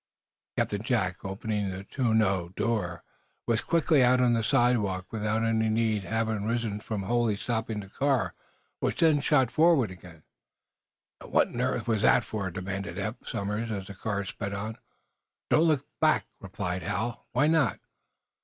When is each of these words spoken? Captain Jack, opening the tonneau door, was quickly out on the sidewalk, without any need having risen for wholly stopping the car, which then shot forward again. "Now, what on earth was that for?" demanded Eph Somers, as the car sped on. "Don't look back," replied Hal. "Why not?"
Captain 0.57 0.81
Jack, 0.81 1.23
opening 1.23 1.69
the 1.69 1.83
tonneau 1.83 2.49
door, 2.55 3.03
was 3.45 3.61
quickly 3.61 4.03
out 4.03 4.19
on 4.19 4.33
the 4.33 4.41
sidewalk, 4.43 5.05
without 5.11 5.43
any 5.43 5.69
need 5.69 6.01
having 6.05 6.43
risen 6.43 6.79
for 6.79 6.97
wholly 6.97 7.35
stopping 7.35 7.79
the 7.81 7.87
car, 7.89 8.33
which 8.79 8.99
then 9.01 9.21
shot 9.21 9.51
forward 9.51 9.91
again. 9.91 10.23
"Now, 11.21 11.27
what 11.27 11.49
on 11.49 11.61
earth 11.61 11.87
was 11.87 12.01
that 12.01 12.23
for?" 12.23 12.49
demanded 12.49 12.97
Eph 12.97 13.17
Somers, 13.27 13.69
as 13.69 13.85
the 13.85 13.93
car 13.93 14.25
sped 14.25 14.55
on. 14.55 14.79
"Don't 15.51 15.65
look 15.67 15.85
back," 15.99 16.25
replied 16.39 16.81
Hal. 16.81 17.27
"Why 17.33 17.45
not?" 17.45 17.79